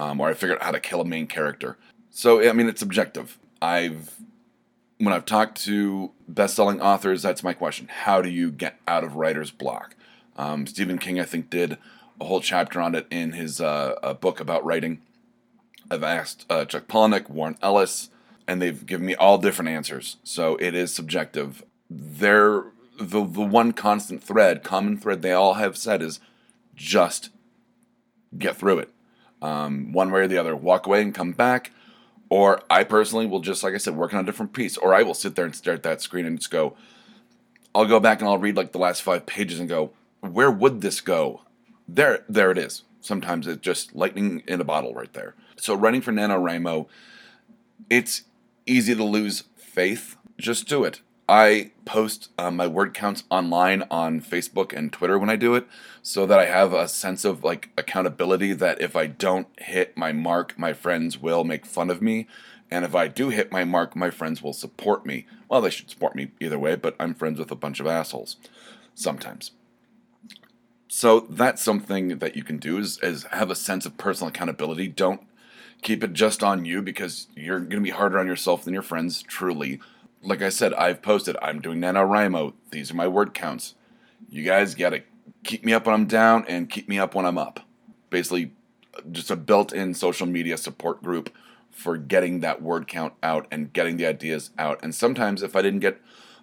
um, 0.00 0.18
or 0.18 0.28
I 0.28 0.34
figured 0.34 0.58
out 0.58 0.64
how 0.64 0.70
to 0.70 0.80
kill 0.80 1.02
a 1.02 1.04
main 1.04 1.26
character. 1.26 1.76
So 2.10 2.48
I 2.48 2.52
mean, 2.52 2.68
it's 2.68 2.80
subjective. 2.80 3.38
I've 3.60 4.16
when 4.98 5.14
I've 5.14 5.24
talked 5.26 5.62
to 5.64 6.10
best-selling 6.28 6.80
authors, 6.80 7.22
that's 7.22 7.42
my 7.42 7.52
question: 7.52 7.88
How 7.88 8.22
do 8.22 8.30
you 8.30 8.50
get 8.50 8.78
out 8.88 9.04
of 9.04 9.16
writer's 9.16 9.50
block? 9.50 9.94
Um, 10.36 10.66
Stephen 10.66 10.98
King, 10.98 11.20
I 11.20 11.24
think, 11.24 11.50
did 11.50 11.76
a 12.18 12.24
whole 12.24 12.40
chapter 12.40 12.80
on 12.80 12.94
it 12.94 13.06
in 13.10 13.32
his 13.32 13.60
uh, 13.60 14.16
book 14.20 14.40
about 14.40 14.64
writing. 14.64 15.02
I've 15.90 16.02
asked 16.02 16.46
uh, 16.48 16.64
Chuck 16.64 16.86
Palahniuk, 16.86 17.28
Warren 17.28 17.58
Ellis, 17.60 18.08
and 18.46 18.62
they've 18.62 18.86
given 18.86 19.06
me 19.06 19.14
all 19.14 19.38
different 19.38 19.68
answers. 19.68 20.16
So 20.24 20.56
it 20.56 20.74
is 20.74 20.94
subjective. 20.94 21.62
They're 21.90 22.64
the 22.98 23.22
the 23.22 23.42
one 23.42 23.72
constant 23.72 24.24
thread, 24.24 24.62
common 24.62 24.96
thread 24.96 25.20
they 25.20 25.32
all 25.32 25.54
have 25.54 25.76
said 25.76 26.00
is 26.00 26.20
just 26.74 27.28
get 28.38 28.56
through 28.56 28.78
it. 28.78 28.90
Um, 29.42 29.92
one 29.92 30.10
way 30.10 30.20
or 30.20 30.28
the 30.28 30.38
other, 30.38 30.54
walk 30.54 30.86
away 30.86 31.02
and 31.02 31.14
come 31.14 31.32
back. 31.32 31.72
Or 32.28 32.62
I 32.70 32.84
personally 32.84 33.26
will 33.26 33.40
just, 33.40 33.62
like 33.64 33.74
I 33.74 33.78
said, 33.78 33.96
work 33.96 34.14
on 34.14 34.20
a 34.20 34.26
different 34.26 34.52
piece. 34.52 34.76
Or 34.76 34.94
I 34.94 35.02
will 35.02 35.14
sit 35.14 35.34
there 35.34 35.44
and 35.44 35.54
stare 35.54 35.74
at 35.74 35.82
that 35.82 36.00
screen 36.02 36.26
and 36.26 36.38
just 36.38 36.50
go, 36.50 36.76
I'll 37.74 37.86
go 37.86 38.00
back 38.00 38.20
and 38.20 38.28
I'll 38.28 38.38
read 38.38 38.56
like 38.56 38.72
the 38.72 38.78
last 38.78 39.02
five 39.02 39.26
pages 39.26 39.58
and 39.58 39.68
go, 39.68 39.92
where 40.20 40.50
would 40.50 40.80
this 40.80 41.00
go? 41.00 41.42
There, 41.88 42.24
there 42.28 42.50
it 42.50 42.58
is. 42.58 42.82
Sometimes 43.00 43.46
it's 43.46 43.62
just 43.62 43.94
lightning 43.94 44.42
in 44.46 44.60
a 44.60 44.64
bottle 44.64 44.94
right 44.94 45.12
there. 45.12 45.34
So 45.56 45.74
running 45.74 46.02
for 46.02 46.12
NaNoWriMo, 46.12 46.86
it's 47.88 48.22
easy 48.66 48.94
to 48.94 49.04
lose 49.04 49.44
faith. 49.56 50.16
Just 50.38 50.68
do 50.68 50.84
it. 50.84 51.00
I 51.30 51.70
post 51.84 52.30
uh, 52.36 52.50
my 52.50 52.66
word 52.66 52.92
counts 52.92 53.22
online 53.30 53.84
on 53.88 54.20
Facebook 54.20 54.76
and 54.76 54.92
Twitter 54.92 55.16
when 55.16 55.30
I 55.30 55.36
do 55.36 55.54
it, 55.54 55.68
so 56.02 56.26
that 56.26 56.40
I 56.40 56.46
have 56.46 56.72
a 56.72 56.88
sense 56.88 57.24
of 57.24 57.44
like 57.44 57.70
accountability. 57.78 58.52
That 58.52 58.80
if 58.80 58.96
I 58.96 59.06
don't 59.06 59.46
hit 59.56 59.96
my 59.96 60.12
mark, 60.12 60.58
my 60.58 60.72
friends 60.72 61.18
will 61.18 61.44
make 61.44 61.64
fun 61.64 61.88
of 61.88 62.02
me, 62.02 62.26
and 62.68 62.84
if 62.84 62.96
I 62.96 63.06
do 63.06 63.28
hit 63.28 63.52
my 63.52 63.62
mark, 63.62 63.94
my 63.94 64.10
friends 64.10 64.42
will 64.42 64.52
support 64.52 65.06
me. 65.06 65.26
Well, 65.48 65.60
they 65.60 65.70
should 65.70 65.88
support 65.88 66.16
me 66.16 66.32
either 66.40 66.58
way, 66.58 66.74
but 66.74 66.96
I'm 66.98 67.14
friends 67.14 67.38
with 67.38 67.52
a 67.52 67.56
bunch 67.56 67.78
of 67.78 67.86
assholes 67.86 68.36
sometimes. 68.96 69.52
So 70.88 71.20
that's 71.30 71.62
something 71.62 72.18
that 72.18 72.34
you 72.34 72.42
can 72.42 72.58
do 72.58 72.76
is, 72.76 72.98
is 72.98 73.22
have 73.30 73.48
a 73.48 73.54
sense 73.54 73.86
of 73.86 73.96
personal 73.96 74.30
accountability. 74.30 74.88
Don't 74.88 75.20
keep 75.82 76.02
it 76.02 76.12
just 76.12 76.42
on 76.42 76.64
you 76.64 76.82
because 76.82 77.28
you're 77.36 77.60
going 77.60 77.70
to 77.70 77.80
be 77.80 77.90
harder 77.90 78.18
on 78.18 78.26
yourself 78.26 78.64
than 78.64 78.74
your 78.74 78.82
friends, 78.82 79.22
truly. 79.22 79.80
Like 80.22 80.42
I 80.42 80.50
said, 80.50 80.74
I've 80.74 81.02
posted, 81.02 81.36
I'm 81.40 81.60
doing 81.60 81.80
NaNoWriMo. 81.80 82.52
These 82.70 82.90
are 82.90 82.94
my 82.94 83.08
word 83.08 83.32
counts. 83.32 83.74
You 84.28 84.44
guys 84.44 84.74
got 84.74 84.90
to 84.90 85.02
keep 85.44 85.64
me 85.64 85.72
up 85.72 85.86
when 85.86 85.94
I'm 85.94 86.06
down 86.06 86.44
and 86.46 86.68
keep 86.68 86.88
me 86.88 86.98
up 86.98 87.14
when 87.14 87.24
I'm 87.24 87.38
up. 87.38 87.60
Basically, 88.10 88.52
just 89.10 89.30
a 89.30 89.36
built 89.36 89.72
in 89.72 89.94
social 89.94 90.26
media 90.26 90.56
support 90.56 91.02
group 91.02 91.34
for 91.70 91.96
getting 91.96 92.40
that 92.40 92.60
word 92.60 92.86
count 92.86 93.14
out 93.22 93.46
and 93.50 93.72
getting 93.72 93.96
the 93.96 94.06
ideas 94.06 94.50
out. 94.58 94.78
And 94.82 94.94
sometimes, 94.94 95.42
if 95.42 95.56
I 95.56 95.62
didn't 95.62 95.80
get 95.80 96.00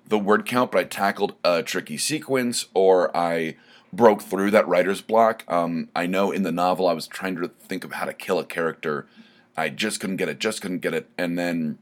the 0.08 0.18
word 0.18 0.46
count, 0.46 0.72
but 0.72 0.80
I 0.80 0.84
tackled 0.86 1.36
a 1.44 1.62
tricky 1.62 1.98
sequence 1.98 2.68
or 2.74 3.16
I 3.16 3.58
broke 3.92 4.22
through 4.22 4.52
that 4.52 4.68
writer's 4.68 5.02
block. 5.02 5.44
Um, 5.48 5.90
I 5.96 6.06
know 6.06 6.32
in 6.32 6.44
the 6.44 6.52
novel 6.52 6.88
I 6.88 6.94
was 6.94 7.08
trying 7.08 7.36
to 7.36 7.48
think 7.48 7.84
of 7.84 7.94
how 7.94 8.06
to 8.06 8.14
kill 8.14 8.40
a 8.40 8.46
character. 8.46 9.08
I 9.56 9.70
just 9.70 10.00
couldn't 10.00 10.18
get 10.18 10.30
it, 10.30 10.40
just 10.40 10.62
couldn't 10.62 10.80
get 10.80 10.94
it. 10.94 11.10
And 11.18 11.38
then 11.38 11.78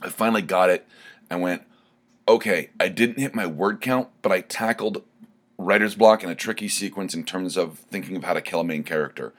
I 0.00 0.08
finally 0.08 0.42
got 0.42 0.70
it 0.70 0.86
and 1.32 1.40
went, 1.40 1.62
okay, 2.28 2.70
I 2.78 2.88
didn't 2.88 3.18
hit 3.18 3.34
my 3.34 3.46
word 3.46 3.80
count, 3.80 4.08
but 4.20 4.30
I 4.30 4.42
tackled 4.42 5.02
writer's 5.56 5.94
block 5.94 6.22
in 6.22 6.30
a 6.30 6.34
tricky 6.34 6.68
sequence 6.68 7.14
in 7.14 7.24
terms 7.24 7.56
of 7.56 7.78
thinking 7.90 8.16
of 8.16 8.24
how 8.24 8.34
to 8.34 8.42
kill 8.42 8.60
a 8.60 8.64
main 8.64 8.84
character. 8.84 9.32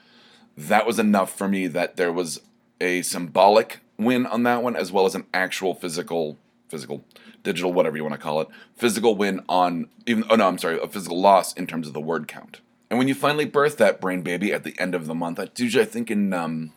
That 0.57 0.87
was 0.87 0.97
enough 0.97 1.37
for 1.37 1.47
me 1.47 1.67
that 1.67 1.95
there 1.95 2.11
was 2.11 2.41
a 2.81 3.03
symbolic 3.03 3.79
win 3.97 4.25
on 4.25 4.43
that 4.43 4.63
one 4.63 4.75
as 4.75 4.91
well 4.91 5.05
as 5.05 5.13
an 5.13 5.25
actual 5.33 5.75
physical 5.75 6.37
physical 6.67 7.05
digital 7.43 7.71
whatever 7.71 7.95
you 7.95 8.03
want 8.03 8.15
to 8.15 8.19
call 8.19 8.41
it 8.41 8.47
physical 8.75 9.13
win 9.13 9.39
on 9.47 9.87
even 10.07 10.23
oh 10.31 10.35
no 10.35 10.47
i'm 10.47 10.57
sorry 10.57 10.79
a 10.81 10.87
physical 10.87 11.21
loss 11.21 11.53
in 11.53 11.67
terms 11.67 11.87
of 11.87 11.93
the 11.93 12.01
word 12.01 12.27
count 12.27 12.59
and 12.89 12.97
when 12.97 13.07
you 13.07 13.13
finally 13.13 13.45
birth 13.45 13.77
that 13.77 14.01
brain 14.01 14.23
baby 14.23 14.51
at 14.51 14.63
the 14.63 14.77
end 14.79 14.95
of 14.95 15.05
the 15.05 15.13
month 15.13 15.37
that's 15.37 15.61
usually 15.61 15.83
i 15.83 15.87
think 15.87 16.09
in 16.09 16.33
um, 16.33 16.73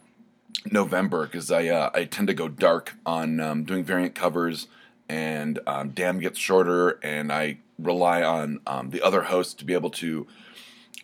november 0.70 1.24
because 1.24 1.50
i 1.50 1.66
uh, 1.66 1.90
i 1.94 2.04
tend 2.04 2.28
to 2.28 2.34
go 2.34 2.48
dark 2.48 2.92
on 3.06 3.40
um, 3.40 3.64
doing 3.64 3.82
variant 3.82 4.14
covers 4.14 4.66
and 5.08 5.58
um, 5.66 5.90
dam 5.90 6.18
gets 6.18 6.38
shorter 6.38 6.98
and 7.02 7.32
i 7.32 7.58
rely 7.78 8.22
on 8.22 8.60
um, 8.66 8.90
the 8.90 9.02
other 9.02 9.22
hosts 9.22 9.54
to 9.54 9.64
be 9.64 9.74
able 9.74 9.90
to 9.90 10.26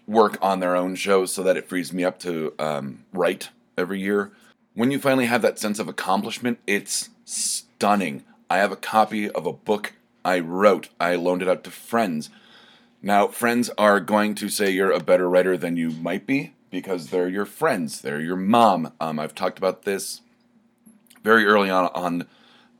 work 0.07 0.39
on 0.41 0.61
their 0.61 0.75
own 0.75 0.95
shows 0.95 1.33
so 1.33 1.43
that 1.43 1.57
it 1.57 1.69
frees 1.69 1.93
me 1.93 2.03
up 2.05 2.19
to 2.19 2.55
um, 2.59 3.05
write 3.13 3.51
every 3.77 4.01
year 4.01 4.33
when 4.75 4.91
you 4.91 4.99
finally 4.99 5.27
have 5.27 5.43
that 5.43 5.59
sense 5.59 5.79
of 5.79 5.89
accomplishment, 5.89 6.59
it's 6.67 7.11
stunning. 7.25 8.25
I 8.49 8.59
have 8.59 8.73
a 8.73 8.77
copy 8.77 9.31
of 9.31 9.47
a 9.47 9.53
book 9.53 9.95
I 10.25 10.41
wrote. 10.41 10.89
I 10.99 11.15
loaned 11.15 11.43
it 11.43 11.49
out 11.49 11.65
to 11.65 11.71
friends. 11.71 12.31
Now, 13.03 13.29
friends 13.29 13.71
are 13.77 14.01
going 14.01 14.35
to 14.37 14.49
say 14.49 14.71
you're 14.71 14.93
a 14.93 15.01
better 15.01 15.29
writer 15.29 15.57
than 15.57 15.77
you 15.77 15.91
might 15.91 16.27
be 16.27 16.55
because 16.71 17.09
they're 17.09 17.29
your 17.29 17.45
friends. 17.45 18.01
They're 18.01 18.21
your 18.21 18.37
mom. 18.37 18.93
Um, 19.01 19.19
I've 19.19 19.35
talked 19.35 19.59
about 19.59 19.83
this 19.83 20.23
very 21.23 21.45
early 21.45 21.69
on 21.69 21.91
on 21.95 22.27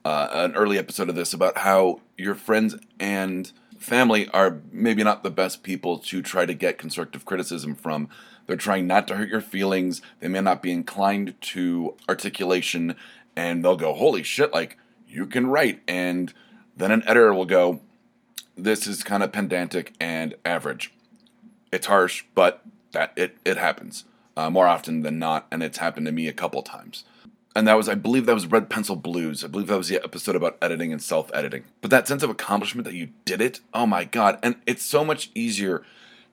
uh, 0.05 0.29
an 0.33 0.55
early 0.55 0.79
episode 0.79 1.09
of 1.09 1.15
this 1.15 1.33
about 1.33 1.59
how 1.59 2.01
your 2.17 2.35
friends 2.35 2.77
and 2.99 3.53
family 3.79 4.29
are 4.29 4.61
maybe 4.71 5.03
not 5.03 5.23
the 5.23 5.31
best 5.31 5.63
people 5.63 5.99
to 5.99 6.23
try 6.23 6.47
to 6.47 6.55
get 6.55 6.79
constructive 6.79 7.25
criticism 7.25 7.75
from. 7.75 8.09
They're 8.47 8.57
trying 8.57 8.87
not 8.87 9.07
to 9.09 9.17
hurt 9.17 9.29
your 9.29 9.41
feelings. 9.41 10.03
They 10.21 10.29
may 10.29 10.41
not 10.41 10.63
be 10.63 10.73
inclined 10.73 11.41
to 11.41 11.97
articulation, 12.09 12.97
and 13.37 13.65
they'll 13.65 13.77
go, 13.77 13.95
Holy 13.95 14.23
shit, 14.23 14.53
like, 14.53 14.77
you 15.09 15.27
can 15.27 15.47
write. 15.47 15.83
And 15.87 16.33
then 16.77 16.91
an 16.91 17.03
editor 17.07 17.33
will 17.33 17.45
go, 17.45 17.81
This 18.57 18.87
is 18.87 19.03
kind 19.03 19.23
of 19.23 19.33
pedantic 19.33 19.93
and 20.01 20.35
average. 20.45 20.93
It's 21.73 21.87
harsh, 21.87 22.25
but 22.35 22.63
that 22.93 23.13
it, 23.17 23.37
it 23.45 23.57
happens 23.57 24.05
uh, 24.37 24.51
more 24.51 24.67
often 24.67 25.03
than 25.03 25.19
not, 25.19 25.47
and 25.51 25.63
it's 25.63 25.79
happened 25.79 26.07
to 26.07 26.13
me 26.13 26.29
a 26.29 26.33
couple 26.33 26.63
times. 26.63 27.05
And 27.55 27.69
that 27.69 27.77
was, 27.77 27.89
I 27.89 27.95
believe, 27.95 28.27
that 28.27 28.35
was 28.35 28.47
Red 28.47 28.71
Pencil 28.71 28.97
Blues. 28.97 29.45
I 29.45 29.49
believe 29.49 29.67
that 29.67 29.77
was 29.77 29.89
the 29.89 30.03
episode 30.03 30.37
about 30.37 30.57
editing 30.63 30.93
and 30.93 31.03
self 31.03 31.31
editing. 31.35 31.65
But 31.81 31.91
that 31.91 32.09
sense 32.09 32.23
of 32.23 32.31
accomplishment 32.31 32.87
that 32.87 32.95
you 32.95 33.11
did 33.25 33.41
it, 33.41 33.61
oh 33.75 33.87
my 33.87 34.05
God. 34.05 34.39
And 34.43 34.57
it's 34.67 34.85
so 34.85 35.05
much 35.05 35.31
easier 35.35 35.83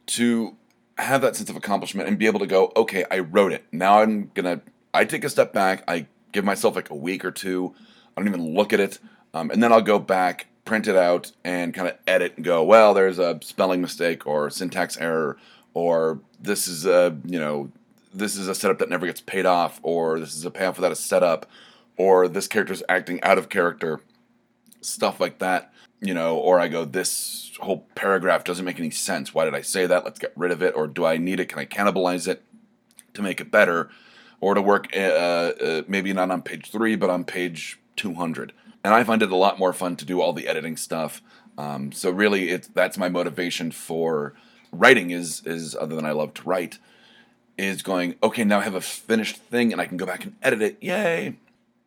to 0.07 0.55
have 0.97 1.21
that 1.21 1.35
sense 1.35 1.49
of 1.49 1.55
accomplishment 1.55 2.07
and 2.07 2.17
be 2.17 2.25
able 2.25 2.39
to 2.39 2.47
go, 2.47 2.71
okay, 2.75 3.05
I 3.11 3.19
wrote 3.19 3.51
it. 3.51 3.65
Now 3.71 4.01
I'm 4.01 4.31
gonna, 4.33 4.61
I 4.93 5.05
take 5.05 5.23
a 5.23 5.29
step 5.29 5.53
back. 5.53 5.83
I 5.87 6.07
give 6.31 6.45
myself 6.45 6.75
like 6.75 6.89
a 6.89 6.95
week 6.95 7.25
or 7.25 7.31
two. 7.31 7.73
I 8.15 8.21
don't 8.21 8.27
even 8.27 8.53
look 8.53 8.73
at 8.73 8.79
it, 8.79 8.99
um, 9.33 9.49
and 9.49 9.63
then 9.63 9.71
I'll 9.71 9.81
go 9.81 9.97
back, 9.97 10.47
print 10.65 10.87
it 10.87 10.95
out, 10.95 11.31
and 11.43 11.73
kind 11.73 11.87
of 11.87 11.95
edit 12.05 12.33
and 12.35 12.43
go, 12.43 12.63
well, 12.63 12.93
there's 12.93 13.17
a 13.17 13.39
spelling 13.41 13.81
mistake 13.81 14.27
or 14.27 14.49
syntax 14.49 14.97
error, 14.97 15.37
or 15.73 16.19
this 16.39 16.67
is 16.67 16.85
a, 16.85 17.17
you 17.25 17.39
know, 17.39 17.71
this 18.13 18.35
is 18.35 18.47
a 18.47 18.55
setup 18.55 18.79
that 18.79 18.89
never 18.89 19.05
gets 19.05 19.21
paid 19.21 19.45
off, 19.45 19.79
or 19.83 20.19
this 20.19 20.35
is 20.35 20.45
a 20.45 20.51
payoff 20.51 20.77
without 20.77 20.91
a 20.91 20.95
setup, 20.95 21.45
or 21.97 22.27
this 22.27 22.47
character's 22.47 22.83
acting 22.89 23.21
out 23.23 23.37
of 23.37 23.49
character, 23.49 24.01
stuff 24.81 25.19
like 25.19 25.39
that, 25.39 25.73
you 26.01 26.13
know, 26.13 26.37
or 26.37 26.59
I 26.59 26.67
go, 26.67 26.85
this 26.85 27.57
whole 27.59 27.85
paragraph 27.95 28.43
doesn't 28.43 28.65
make 28.65 28.79
any 28.79 28.89
sense. 28.89 29.33
Why 29.33 29.45
did 29.45 29.55
I 29.55 29.61
say 29.61 29.85
that? 29.85 30.05
Let's 30.05 30.19
get 30.19 30.33
rid 30.35 30.51
of 30.51 30.61
it. 30.63 30.75
Or 30.75 30.87
do 30.87 31.05
I 31.05 31.17
need 31.17 31.39
it? 31.39 31.49
Can 31.49 31.59
I 31.59 31.65
cannibalize 31.65 32.27
it 32.27 32.43
to 33.13 33.21
make 33.21 33.41
it 33.41 33.51
better? 33.51 33.89
Or 34.41 34.53
to 34.53 34.61
work 34.61 34.87
uh, 34.95 34.99
uh, 34.99 35.81
maybe 35.87 36.13
not 36.13 36.31
on 36.31 36.41
page 36.41 36.71
three, 36.71 36.95
but 36.95 37.09
on 37.09 37.25
page 37.25 37.79
200. 37.97 38.53
And 38.83 38.93
I 38.93 39.03
find 39.03 39.21
it 39.21 39.31
a 39.31 39.35
lot 39.35 39.59
more 39.59 39.73
fun 39.73 39.97
to 39.97 40.05
do 40.05 40.21
all 40.21 40.31
the 40.31 40.47
editing 40.47 40.77
stuff. 40.77 41.21
Um, 41.57 41.91
so 41.91 42.09
really, 42.09 42.49
it's 42.49 42.69
that's 42.69 42.97
my 42.97 43.09
motivation 43.09 43.71
for 43.71 44.33
writing 44.71 45.09
is 45.09 45.41
is 45.45 45.75
other 45.75 45.97
than 45.97 46.05
I 46.05 46.11
love 46.11 46.33
to 46.35 46.43
write 46.43 46.79
is 47.59 47.81
going 47.81 48.15
okay 48.23 48.43
now 48.43 48.59
I 48.59 48.63
have 48.63 48.75
a 48.75 48.81
finished 48.81 49.37
thing 49.37 49.71
and 49.71 49.81
I 49.81 49.85
can 49.85 49.97
go 49.97 50.05
back 50.05 50.23
and 50.23 50.35
edit 50.41 50.61
it 50.61 50.77
yay 50.81 51.35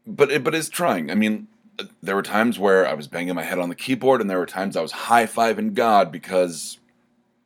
but 0.07 0.31
it, 0.31 0.45
but 0.45 0.55
it's 0.55 0.69
trying 0.69 1.11
I 1.11 1.15
mean 1.15 1.49
there 2.03 2.15
were 2.15 2.23
times 2.23 2.59
where 2.59 2.87
I 2.87 2.95
was 2.95 3.07
banging 3.07 3.35
my 3.35 3.43
head 3.43 3.59
on 3.59 3.69
the 3.69 3.75
keyboard, 3.75 4.21
and 4.21 4.29
there 4.29 4.39
were 4.39 4.47
times 4.47 4.77
I 4.77 4.83
was 4.83 4.93
high 4.93 5.27
fiving 5.27 5.75
God 5.75 6.13
because, 6.13 6.79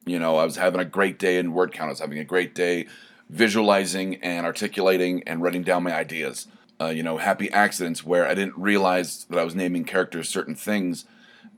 you 0.04 0.18
know, 0.18 0.37
I 0.37 0.45
was 0.45 0.56
having 0.56 0.80
a 0.80 0.85
great 0.85 1.18
day 1.18 1.38
in 1.38 1.52
word 1.52 1.73
count. 1.73 1.88
I 1.88 1.92
was 1.92 2.00
having 2.00 2.18
a 2.18 2.25
great 2.25 2.54
day 2.54 2.87
visualizing 3.28 4.16
and 4.16 4.47
articulating 4.47 5.23
and 5.26 5.42
writing 5.42 5.62
down 5.62 5.83
my 5.83 5.95
ideas. 5.95 6.49
Uh, 6.80 6.88
you 6.88 7.02
know, 7.02 7.16
happy 7.16 7.50
accidents 7.52 8.04
where 8.04 8.26
I 8.26 8.35
didn't 8.35 8.59
realize 8.59 9.25
that 9.30 9.38
I 9.38 9.45
was 9.45 9.54
naming 9.54 9.85
characters 9.85 10.28
certain 10.28 10.54
things, 10.54 11.06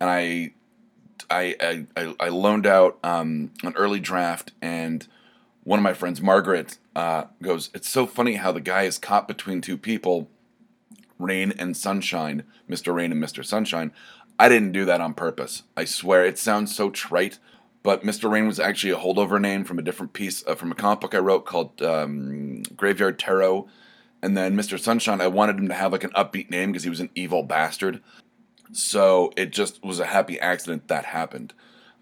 and 0.01 0.09
I, 0.09 0.53
I, 1.29 1.87
I, 1.97 2.15
I 2.21 2.29
loaned 2.29 2.67
out 2.67 2.99
um, 3.03 3.51
an 3.65 3.75
early 3.75 3.99
draft, 3.99 4.53
and 4.63 5.07
one 5.69 5.79
of 5.79 5.83
my 5.83 5.93
friends, 5.93 6.23
Margaret, 6.23 6.79
uh, 6.97 7.25
goes, 7.43 7.69
"It's 7.75 7.91
so 7.91 8.07
funny 8.07 8.37
how 8.37 8.53
the 8.53 8.61
guy 8.61 8.85
is 8.85 8.97
caught 8.97 9.29
between 9.29 9.61
two 9.61 9.77
people." 9.77 10.31
Rain 11.19 11.53
and 11.59 11.77
Sunshine, 11.77 12.45
Mr. 12.71 12.95
Rain 12.95 13.13
and 13.13 13.23
Mr. 13.23 13.45
Sunshine. 13.45 13.93
I 14.39 14.49
didn't 14.49 14.73
do 14.73 14.87
that 14.87 15.01
on 15.01 15.13
purpose. 15.13 15.65
I 15.77 15.85
swear 15.85 16.25
it 16.25 16.39
sounds 16.39 16.75
so 16.75 16.91
trite, 16.91 17.39
but 17.83 18.03
Mr. 18.03 18.31
Rain 18.31 18.47
was 18.47 18.59
actually 18.59 18.93
a 18.93 18.97
holdover 18.97 19.39
name 19.39 19.65
from 19.65 19.79
a 19.79 19.83
different 19.83 20.15
piece 20.15 20.43
uh, 20.47 20.55
from 20.55 20.73
a 20.73 20.75
comic 20.75 21.01
book 21.01 21.15
I 21.15 21.19
wrote 21.19 21.45
called 21.45 21.83
um, 21.83 22.63
Graveyard 22.75 23.19
Tarot. 23.19 23.69
And 24.23 24.37
then 24.37 24.57
Mr. 24.57 24.79
Sunshine, 24.79 25.21
I 25.21 25.29
wanted 25.29 25.59
him 25.59 25.69
to 25.69 25.75
have 25.75 25.93
like 25.93 26.05
an 26.05 26.13
upbeat 26.13 26.51
name 26.51 26.73
because 26.73 26.85
he 26.85 26.91
was 26.91 27.01
an 27.01 27.11
evil 27.15 27.43
bastard. 27.43 28.01
So 28.73 29.33
it 29.37 29.51
just 29.51 29.85
was 29.85 30.01
a 30.01 30.07
happy 30.07 30.41
accident 30.41 30.89
that 30.89 31.05
happened. 31.05 31.53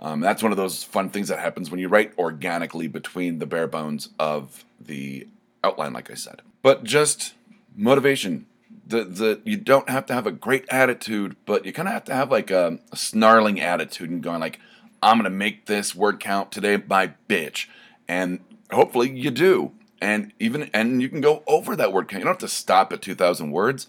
Um, 0.01 0.21
that's 0.21 0.43
one 0.43 0.53
of 0.53 0.59
those 0.59 0.85
fun 0.85 1.11
things 1.11 1.29
that 1.29 1.39
happens 1.39 1.71
when 1.71 1.81
you 1.81 1.89
write 1.89 2.13
organically 2.19 2.87
between 2.87 3.39
the 3.39 3.47
bare 3.47 3.67
bones 3.67 4.11
of 4.19 4.65
the 4.81 5.27
outline, 5.65 5.93
like 5.93 6.11
I 6.11 6.15
said. 6.15 6.43
But 6.63 6.85
just 6.85 7.35
motivation, 7.75 8.47
the 8.87 9.05
the 9.05 9.41
you 9.45 9.57
don't 9.57 9.89
have 9.89 10.07
to 10.07 10.15
have 10.15 10.27
a 10.27 10.33
great 10.33 10.65
attitude, 10.71 11.37
but 11.45 11.65
you 11.65 11.73
kind 11.73 11.89
of 11.89 11.95
have 11.95 12.05
to 12.05 12.15
have 12.15 12.31
like 12.31 12.51
a, 12.51 12.79
a, 12.93 12.97
snarling 12.97 13.61
attitude 13.61 14.11
and 14.11 14.23
going 14.23 14.41
like, 14.41 14.61
I'm 15.03 15.19
gonna 15.19 15.31
make 15.31 15.67
this 15.67 15.95
word 15.95 16.21
count 16.21 16.53
today 16.53 16.77
by 16.77 17.15
bitch, 17.29 17.67
and 18.07 18.41
hopefully 18.71 19.11
you 19.11 19.31
do, 19.31 19.73
and 20.01 20.33
even 20.39 20.71
and 20.75 21.03
you 21.03 21.09
can 21.09 21.21
go 21.21 21.43
over 21.47 21.75
that 21.75 21.93
word 21.93 22.09
count. 22.09 22.21
You 22.21 22.25
don't 22.25 22.41
have 22.41 22.49
to 22.51 22.55
stop 22.55 22.93
at 22.93 23.03
2,000 23.03 23.51
words. 23.51 23.87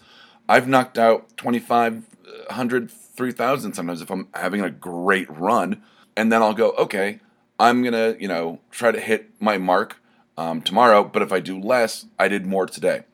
I've 0.48 0.66
knocked 0.66 0.96
out 0.96 1.36
2,500, 1.36 2.90
3,000 2.90 3.72
sometimes 3.74 4.00
if 4.00 4.10
I'm 4.10 4.28
having 4.32 4.62
a 4.62 4.70
great 4.70 5.28
run, 5.30 5.82
and 6.18 6.30
then 6.30 6.42
I'll 6.42 6.54
go 6.54 6.72
okay. 6.72 7.20
I'm 7.58 7.82
gonna 7.82 8.16
you 8.18 8.28
know 8.28 8.60
try 8.70 8.92
to 8.92 9.00
hit 9.00 9.30
my 9.40 9.56
mark 9.56 9.96
um, 10.36 10.60
tomorrow, 10.60 11.02
but 11.04 11.22
if 11.22 11.32
I 11.32 11.40
do 11.40 11.58
less, 11.58 12.06
I 12.18 12.28
did 12.28 12.46
more 12.46 12.66
today 12.66 13.04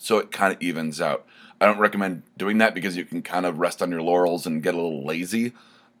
so 0.00 0.16
it 0.16 0.32
kind 0.32 0.52
of 0.52 0.60
evens 0.62 1.00
out. 1.00 1.26
I 1.60 1.66
don't 1.66 1.78
recommend 1.78 2.22
doing 2.38 2.56
that 2.58 2.74
because 2.74 2.96
you 2.96 3.04
can 3.04 3.20
kind 3.20 3.44
of 3.44 3.58
rest 3.58 3.82
on 3.82 3.90
your 3.90 4.00
laurels 4.00 4.46
and 4.46 4.62
get 4.62 4.72
a 4.72 4.78
little 4.78 5.04
lazy, 5.04 5.52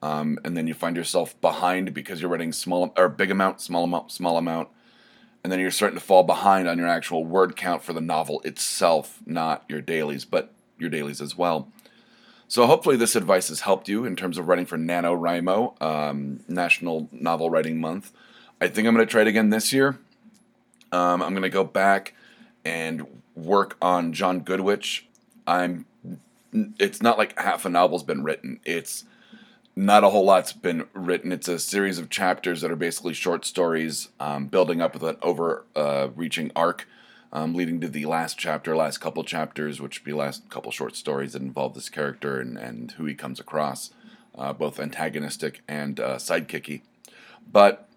um, 0.02 0.38
and 0.42 0.56
then 0.56 0.66
you 0.66 0.72
find 0.72 0.96
yourself 0.96 1.38
behind 1.42 1.92
because 1.92 2.20
you're 2.20 2.30
writing 2.30 2.52
small 2.52 2.94
or 2.96 3.10
big 3.10 3.30
amount, 3.30 3.60
small 3.60 3.84
amount, 3.84 4.10
small 4.10 4.38
amount, 4.38 4.68
and 5.44 5.52
then 5.52 5.60
you're 5.60 5.70
starting 5.70 5.98
to 5.98 6.04
fall 6.04 6.22
behind 6.22 6.66
on 6.66 6.78
your 6.78 6.88
actual 6.88 7.26
word 7.26 7.56
count 7.56 7.82
for 7.82 7.92
the 7.92 8.00
novel 8.00 8.40
itself, 8.40 9.20
not 9.26 9.64
your 9.68 9.82
dailies, 9.82 10.24
but 10.24 10.50
your 10.78 10.88
dailies 10.88 11.20
as 11.20 11.36
well. 11.36 11.68
So 12.50 12.66
hopefully 12.66 12.96
this 12.96 13.14
advice 13.14 13.46
has 13.46 13.60
helped 13.60 13.88
you 13.88 14.04
in 14.04 14.16
terms 14.16 14.36
of 14.36 14.48
writing 14.48 14.66
for 14.66 14.76
NaNoWriMo, 14.76 15.80
um, 15.80 16.40
National 16.48 17.08
Novel 17.12 17.48
Writing 17.48 17.80
Month. 17.80 18.10
I 18.60 18.66
think 18.66 18.88
I'm 18.88 18.94
going 18.94 19.06
to 19.06 19.10
try 19.10 19.20
it 19.20 19.28
again 19.28 19.50
this 19.50 19.72
year. 19.72 20.00
Um, 20.90 21.22
I'm 21.22 21.30
going 21.30 21.42
to 21.42 21.48
go 21.48 21.62
back 21.62 22.12
and 22.64 23.06
work 23.36 23.76
on 23.80 24.12
John 24.12 24.40
Goodwitch, 24.40 25.02
I'm. 25.46 25.86
It's 26.52 27.00
not 27.00 27.16
like 27.16 27.38
half 27.38 27.64
a 27.64 27.68
novel's 27.68 28.02
been 28.02 28.24
written. 28.24 28.58
It's 28.64 29.04
not 29.76 30.02
a 30.02 30.10
whole 30.10 30.24
lot's 30.24 30.52
been 30.52 30.88
written. 30.92 31.30
It's 31.30 31.46
a 31.46 31.60
series 31.60 32.00
of 32.00 32.10
chapters 32.10 32.62
that 32.62 32.72
are 32.72 32.76
basically 32.76 33.14
short 33.14 33.44
stories, 33.44 34.08
um, 34.18 34.48
building 34.48 34.80
up 34.80 34.94
with 34.94 35.04
an 35.04 35.18
overreaching 35.22 36.48
uh, 36.48 36.58
arc, 36.58 36.88
um, 37.32 37.54
leading 37.54 37.80
to 37.80 37.88
the 37.88 38.06
last 38.06 38.38
chapter, 38.38 38.76
last 38.76 38.98
couple 38.98 39.22
chapters, 39.24 39.80
which 39.80 40.00
would 40.00 40.04
be 40.04 40.12
last 40.12 40.48
couple 40.50 40.72
short 40.72 40.96
stories 40.96 41.32
that 41.32 41.42
involve 41.42 41.74
this 41.74 41.88
character 41.88 42.40
and, 42.40 42.56
and 42.58 42.92
who 42.92 43.04
he 43.04 43.14
comes 43.14 43.38
across, 43.38 43.90
uh, 44.36 44.52
both 44.52 44.80
antagonistic 44.80 45.62
and 45.68 46.00
uh, 46.00 46.16
sidekicky. 46.16 46.82
But 47.50 47.88